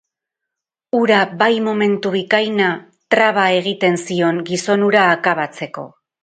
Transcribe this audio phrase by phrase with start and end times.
[0.99, 2.71] Hura bai momentu bikaina
[3.15, 5.87] traba egiten zion gizon hura akabatzeko!